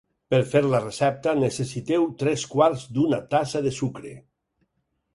[0.35, 4.19] Per fer la recepta, necessiteu tres quarts d'una tassa de sucre.